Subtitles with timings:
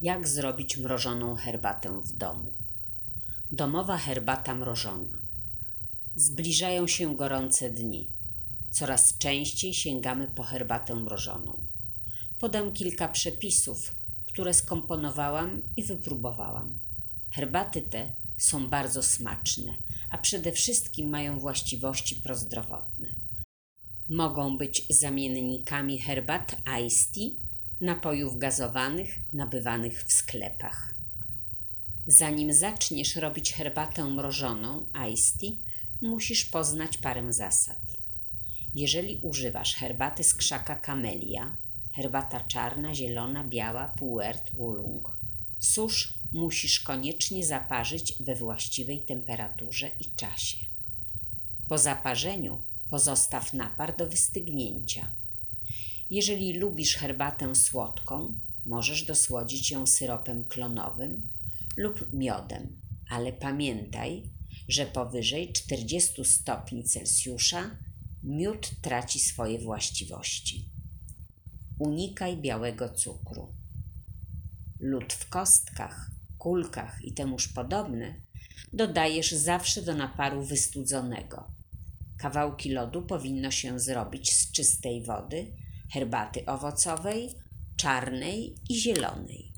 [0.00, 2.52] Jak zrobić mrożoną herbatę w domu?
[3.50, 5.18] Domowa herbata mrożona.
[6.14, 8.14] Zbliżają się gorące dni.
[8.70, 11.66] Coraz częściej sięgamy po herbatę mrożoną.
[12.38, 16.80] Podam kilka przepisów, które skomponowałam i wypróbowałam.
[17.34, 19.76] Herbaty te są bardzo smaczne,
[20.10, 23.08] a przede wszystkim mają właściwości prozdrowotne.
[24.08, 27.45] Mogą być zamiennikami herbat iced tea
[27.80, 30.94] napojów gazowanych nabywanych w sklepach.
[32.06, 35.50] Zanim zaczniesz robić herbatę mrożoną iced tea,
[36.02, 37.82] musisz poznać parę zasad.
[38.74, 41.56] Jeżeli używasz herbaty z krzaka kamelia,
[41.94, 45.20] herbata czarna, zielona, biała, puert, oolong,
[45.58, 50.58] susz musisz koniecznie zaparzyć we właściwej temperaturze i czasie.
[51.68, 55.14] Po zaparzeniu pozostaw napar do wystygnięcia
[56.10, 61.28] jeżeli lubisz herbatę słodką, możesz dosłodzić ją syropem klonowym
[61.76, 62.76] lub miodem,
[63.08, 64.22] ale pamiętaj,
[64.68, 67.70] że powyżej 40 stopni Celsjusza
[68.22, 70.68] miód traci swoje właściwości.
[71.78, 73.48] Unikaj białego cukru.
[74.80, 78.14] Lód w kostkach, kulkach i temuż podobne
[78.72, 81.50] dodajesz zawsze do naparu wystudzonego.
[82.18, 85.52] Kawałki lodu powinno się zrobić z czystej wody
[85.92, 87.34] herbaty owocowej,
[87.76, 89.52] czarnej i zielonej.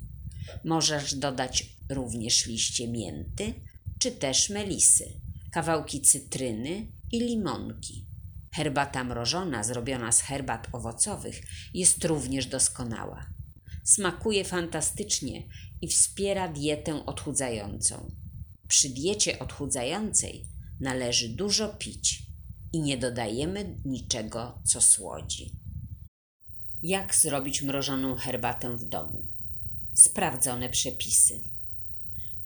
[0.63, 3.53] Możesz dodać również liście mięty
[3.99, 5.05] czy też melisy,
[5.51, 8.05] kawałki cytryny i limonki.
[8.53, 11.41] Herbata mrożona zrobiona z herbat owocowych
[11.73, 13.25] jest również doskonała.
[13.83, 15.43] Smakuje fantastycznie
[15.81, 18.11] i wspiera dietę odchudzającą.
[18.67, 20.45] Przy diecie odchudzającej
[20.79, 22.23] należy dużo pić
[22.73, 25.58] i nie dodajemy niczego, co słodzi.
[26.83, 29.27] Jak zrobić mrożoną herbatę w domu?
[29.93, 31.43] Sprawdzone przepisy.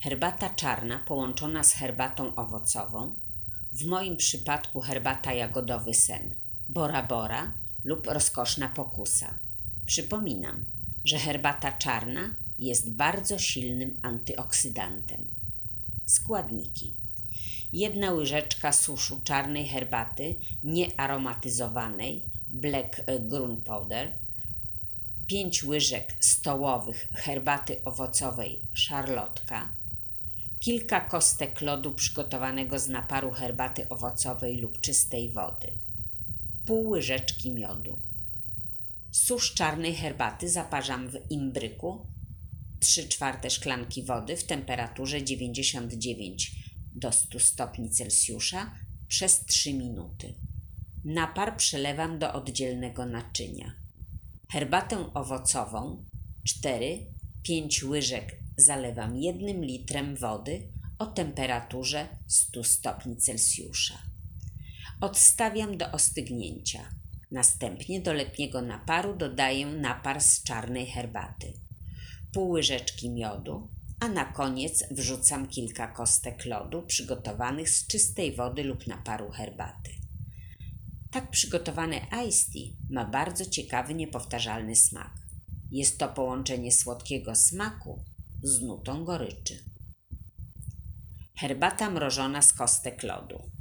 [0.03, 3.19] Herbata czarna połączona z herbatą owocową,
[3.73, 9.39] w moim przypadku herbata jagodowy sen, bora bora lub rozkoszna pokusa.
[9.85, 10.66] Przypominam,
[11.05, 15.35] że herbata czarna jest bardzo silnym antyoksydantem.
[16.05, 16.97] Składniki:
[17.73, 23.03] jedna łyżeczka suszu czarnej herbaty niearomatyzowanej Black
[23.66, 24.19] Powder,
[25.28, 29.75] 5 łyżek stołowych herbaty owocowej szarlotka,
[30.59, 35.72] kilka kostek lodu przygotowanego z naparu herbaty owocowej lub czystej wody,
[36.66, 38.02] pół łyżeczki miodu.
[39.12, 42.06] Susz czarnej herbaty zaparzam w imbryku
[42.80, 46.52] 3 czwarte szklanki wody w temperaturze 99
[46.96, 48.72] do 100 stopni Celsjusza
[49.08, 50.34] przez 3 minuty.
[51.06, 53.74] Napar przelewam do oddzielnego naczynia.
[54.52, 56.06] Herbatę owocową
[57.47, 60.68] 4-5 łyżek zalewam jednym litrem wody
[61.00, 63.97] o temperaturze 100 stopni Celsjusza.
[65.02, 66.90] Odstawiam do ostygnięcia.
[67.31, 71.53] Następnie do letniego naparu dodaję napar z czarnej herbaty,
[72.34, 78.88] pół łyżeczki miodu, a na koniec wrzucam kilka kostek lodu przygotowanych z czystej wody lub
[78.88, 80.03] naparu herbaty.
[81.13, 85.13] Tak przygotowany iced tea ma bardzo ciekawy, niepowtarzalny smak.
[85.72, 88.03] Jest to połączenie słodkiego smaku
[88.44, 89.63] z nutą goryczy.
[91.38, 93.52] Herbata mrożona z kostek lodu.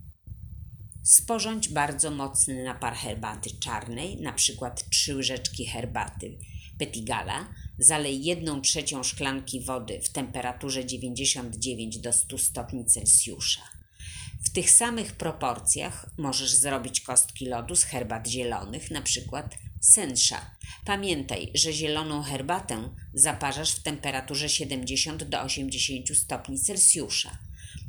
[1.05, 6.39] Sporządź bardzo mocny napar herbaty czarnej, przykład 3 łyżeczki herbaty
[6.79, 7.49] Petigala,
[7.79, 13.62] zalej 1 trzecią szklanki wody w temperaturze 99 do 100 stopni Celsjusza.
[14.45, 20.51] W tych samych proporcjach możesz zrobić kostki lodu z herbat zielonych, przykład sensza.
[20.85, 27.39] Pamiętaj, że zieloną herbatę zaparzasz w temperaturze 70 do 80 stopni Celsjusza.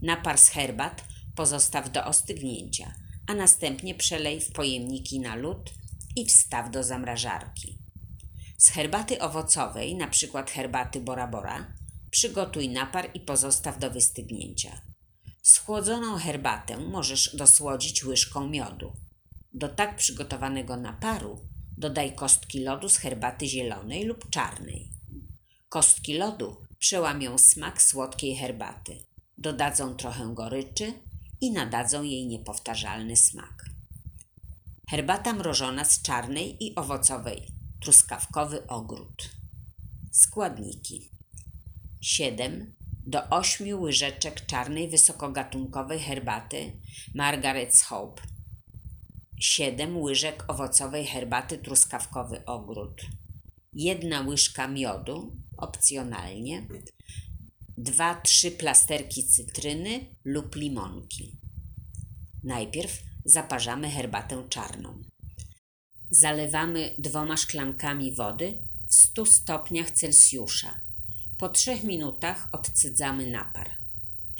[0.01, 1.03] Napar z herbat
[1.35, 2.93] pozostaw do ostygnięcia,
[3.27, 5.73] a następnie przelej w pojemniki na lód
[6.15, 7.77] i wstaw do zamrażarki.
[8.57, 11.73] Z herbaty owocowej, przykład herbaty Bora Bora,
[12.11, 14.92] przygotuj napar i pozostaw do wystygnięcia.
[15.45, 18.93] Schłodzoną herbatę możesz dosłodzić łyżką miodu.
[19.53, 21.39] Do tak przygotowanego naparu
[21.77, 24.89] dodaj kostki lodu z herbaty zielonej lub czarnej.
[25.69, 29.05] Kostki lodu przełamią smak słodkiej herbaty,
[29.37, 30.93] dodadzą trochę goryczy
[31.41, 33.65] i nadadzą jej niepowtarzalny smak.
[34.89, 37.47] Herbata mrożona z czarnej i owocowej,
[37.81, 39.29] truskawkowy ogród.
[40.11, 41.09] Składniki:
[42.01, 42.73] 7
[43.05, 46.71] do 8 łyżeczek czarnej wysokogatunkowej herbaty
[47.15, 48.21] Margaret's Hope,
[49.39, 53.01] 7 łyżek owocowej herbaty truskawkowy ogród,
[53.73, 56.67] 1 łyżka miodu opcjonalnie,
[57.77, 61.37] 2-3 plasterki cytryny lub limonki.
[62.43, 65.01] Najpierw zaparzamy herbatę czarną.
[66.09, 70.81] Zalewamy dwoma szklankami wody w 100 stopniach Celsjusza.
[71.37, 73.69] Po 3 minutach odcydzamy napar.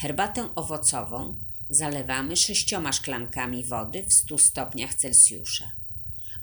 [0.02, 5.72] Herbatę owocową zalewamy sześcioma szklankami wody w 100 stopniach Celsjusza.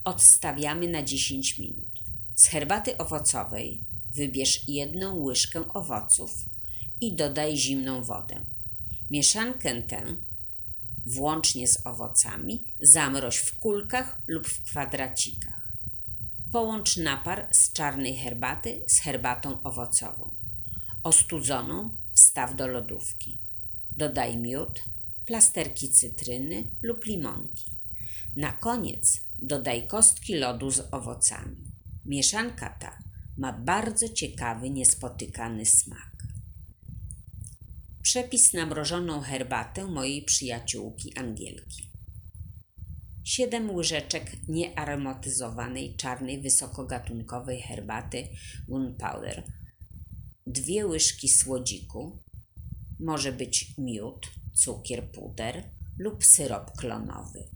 [0.04, 2.00] Odstawiamy na 10 minut.
[2.34, 6.32] Z herbaty owocowej wybierz jedną łyżkę owoców
[7.00, 8.46] i dodaj zimną wodę.
[9.10, 10.16] Mieszankę tę,
[11.06, 15.72] włącznie z owocami, zamroź w kulkach lub w kwadracikach.
[16.52, 20.39] Połącz napar z czarnej herbaty z herbatą owocową.
[21.02, 23.38] Ostudzoną wstaw do lodówki.
[23.96, 24.84] Dodaj miód,
[25.24, 27.70] plasterki cytryny lub limonki.
[28.36, 31.56] Na koniec dodaj kostki lodu z owocami.
[32.06, 32.98] Mieszanka ta
[33.38, 36.16] ma bardzo ciekawy, niespotykany smak.
[38.02, 41.88] Przepis na mrożoną herbatę mojej przyjaciółki Angielki.
[43.24, 48.28] 7 łyżeczek niearomatyzowanej czarnej wysokogatunkowej herbaty
[48.68, 49.42] Gunpowder,
[50.52, 52.18] dwie łyżki słodziku,
[53.00, 57.48] może być miód, cukier puder lub syrop klonowy.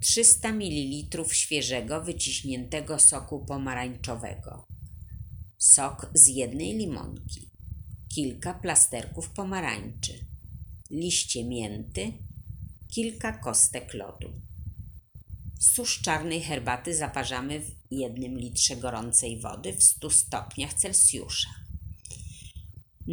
[0.00, 4.66] 300 ml świeżego wyciśniętego soku pomarańczowego.
[5.58, 7.50] Sok z jednej limonki.
[8.14, 10.26] Kilka plasterków pomarańczy.
[10.90, 12.12] Liście mięty.
[12.88, 14.32] Kilka kostek lodu.
[15.60, 21.61] Susz czarnej herbaty zaparzamy w jednym litrze gorącej wody w 100 stopniach Celsjusza.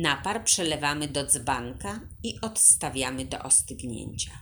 [0.01, 4.41] Napar przelewamy do dzbanka i odstawiamy do ostygnięcia.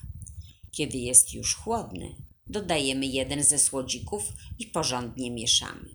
[0.71, 2.15] Kiedy jest już chłodny,
[2.47, 5.89] dodajemy jeden ze słodzików i porządnie mieszamy.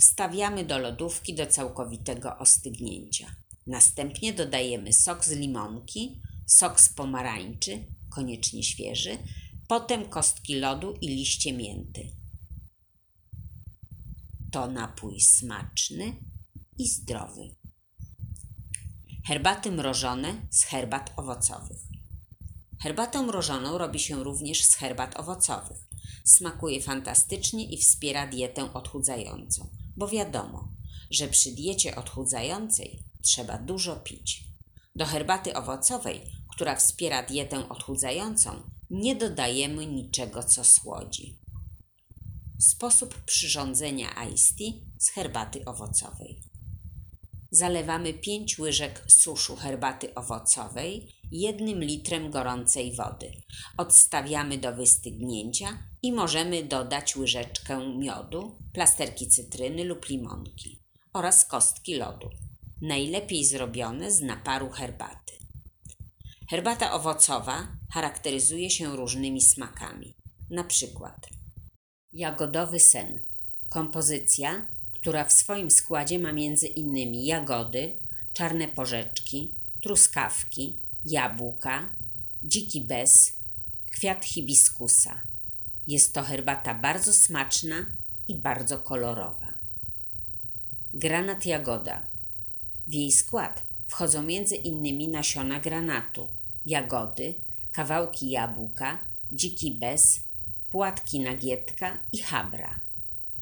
[0.00, 3.36] Wstawiamy do lodówki do całkowitego ostygnięcia.
[3.66, 9.18] Następnie dodajemy sok z limonki, sok z pomarańczy, koniecznie świeży,
[9.68, 12.16] potem kostki lodu i liście mięty.
[14.52, 16.16] To napój smaczny
[16.78, 17.59] i zdrowy.
[19.26, 21.78] Herbaty mrożone z herbat owocowych.
[22.82, 25.78] Herbatę mrożoną robi się również z herbat owocowych.
[26.24, 30.68] Smakuje fantastycznie i wspiera dietę odchudzającą, bo wiadomo,
[31.10, 34.44] że przy diecie odchudzającej trzeba dużo pić.
[34.96, 36.20] Do herbaty owocowej,
[36.50, 41.38] która wspiera dietę odchudzającą, nie dodajemy niczego, co słodzi.
[42.58, 46.49] Sposób przyrządzenia iced tea z herbaty owocowej.
[47.50, 53.32] Zalewamy 5 łyżek suszu herbaty owocowej jednym litrem gorącej wody.
[53.76, 60.82] Odstawiamy do wystygnięcia i możemy dodać łyżeczkę miodu, plasterki cytryny lub limonki
[61.12, 62.30] oraz kostki lodu.
[62.82, 65.32] Najlepiej zrobione z naparu herbaty.
[66.50, 70.14] Herbata owocowa charakteryzuje się różnymi smakami.
[70.50, 71.28] Na przykład
[72.12, 73.26] jagodowy sen.
[73.68, 74.66] Kompozycja
[75.00, 77.96] która w swoim składzie ma między innymi jagody,
[78.32, 81.96] czarne porzeczki, truskawki, jabłka,
[82.42, 83.40] dziki bez,
[83.92, 85.22] kwiat hibiskusa.
[85.86, 87.86] Jest to herbata bardzo smaczna
[88.28, 89.54] i bardzo kolorowa.
[90.92, 92.10] Granat jagoda.
[92.86, 96.28] W jej skład wchodzą między innymi nasiona granatu,
[96.64, 97.34] jagody,
[97.72, 98.98] kawałki jabłka,
[99.32, 100.20] dziki bez,
[100.70, 102.80] płatki nagietka i habra.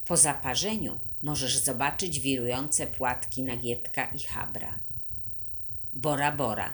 [0.04, 4.80] Po zaparzeniu możesz zobaczyć wirujące płatki nagietka i habra.
[5.94, 6.72] Bora Bora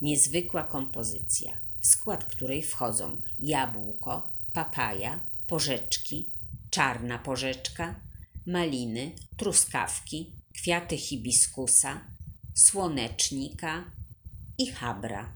[0.00, 6.30] niezwykła kompozycja, w skład której wchodzą jabłko, papaja, porzeczki,
[6.70, 8.00] czarna porzeczka,
[8.46, 12.00] maliny, truskawki, kwiaty hibiskusa,
[12.54, 13.84] słonecznika
[14.58, 15.32] i habra.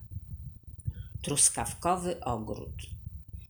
[1.22, 2.86] Truskawkowy ogród.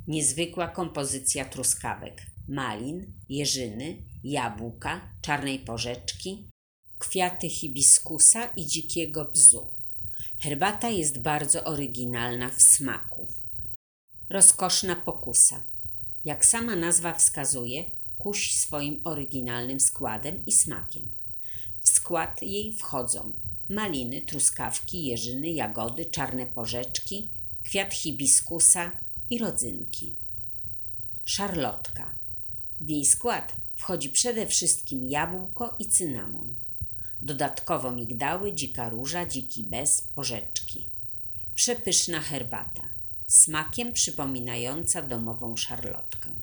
[0.06, 6.48] Niezwykła kompozycja truskawek, malin, jeżyny, jabłka, czarnej porzeczki,
[6.98, 9.74] kwiaty hibiskusa i dzikiego bzu.
[10.38, 13.28] Herbata jest bardzo oryginalna w smaku.
[14.30, 15.66] Rozkoszna pokusa.
[16.24, 17.84] Jak sama nazwa wskazuje,
[18.18, 21.18] kuś swoim oryginalnym składem i smakiem.
[21.80, 27.32] W skład jej wchodzą maliny, truskawki, jeżyny, jagody, czarne porzeczki,
[27.64, 30.20] kwiat hibiskusa i rodzynki.
[31.24, 32.19] Szarlotka.
[32.80, 36.54] W jej skład wchodzi przede wszystkim jabłko i cynamon.
[37.22, 40.94] Dodatkowo migdały, dzika róża, dziki bez, porzeczki.
[41.54, 42.94] Przepyszna herbata,
[43.26, 46.34] smakiem przypominająca domową szarlotkę.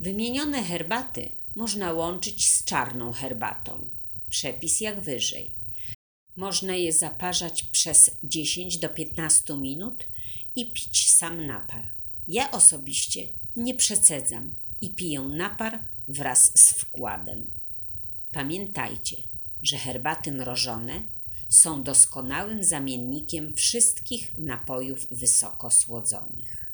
[0.00, 3.90] Wymienione herbaty można łączyć z czarną herbatą.
[4.30, 5.56] Przepis jak wyżej.
[6.36, 10.08] Można je zaparzać przez 10 do 15 minut
[10.56, 11.90] i pić sam napar.
[12.28, 17.60] Ja osobiście nie przecedzam i piję napar wraz z wkładem.
[18.32, 19.16] Pamiętajcie,
[19.62, 21.02] że herbaty mrożone
[21.48, 26.67] są doskonałym zamiennikiem wszystkich napojów wysoko słodzonych.